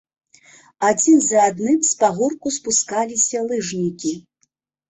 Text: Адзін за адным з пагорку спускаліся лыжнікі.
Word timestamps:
Адзін 0.87 1.19
за 1.25 1.43
адным 1.49 1.77
з 1.89 1.93
пагорку 2.01 2.47
спускаліся 2.57 3.43
лыжнікі. 3.53 4.19